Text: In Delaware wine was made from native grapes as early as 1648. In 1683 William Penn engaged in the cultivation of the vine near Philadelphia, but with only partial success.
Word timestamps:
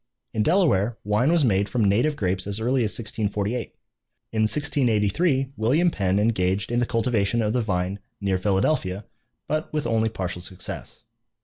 In 0.33 0.41
Delaware 0.41 0.97
wine 1.03 1.31
was 1.31 1.45
made 1.45 1.69
from 1.69 1.83
native 1.85 2.15
grapes 2.15 2.47
as 2.47 2.59
early 2.59 2.83
as 2.83 2.89
1648. 2.97 3.75
In 4.31 4.41
1683 4.47 5.49
William 5.55 5.91
Penn 5.91 6.17
engaged 6.17 6.71
in 6.71 6.79
the 6.79 6.87
cultivation 6.87 7.43
of 7.43 7.53
the 7.53 7.61
vine 7.61 7.99
near 8.19 8.39
Philadelphia, 8.39 9.05
but 9.47 9.71
with 9.71 9.85
only 9.85 10.09
partial 10.09 10.41
success. 10.41 11.03